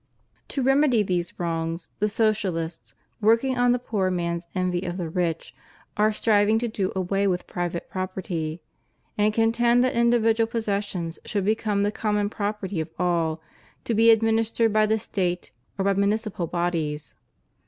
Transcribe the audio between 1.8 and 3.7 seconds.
the Socialists, working